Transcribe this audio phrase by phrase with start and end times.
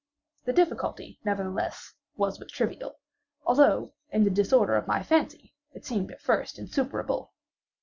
[0.45, 2.97] The difficulty, nevertheless, was but trivial;
[3.45, 7.33] although, in the disorder of my fancy, it seemed at first insuperable.